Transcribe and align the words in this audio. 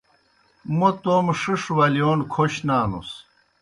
موں 0.77 0.91
توموْ 1.01 1.33
ݜِݜ 1.39 1.61
ولِیون 1.77 2.19
کھوش 2.31 2.53
نانُس۔ 2.67 3.09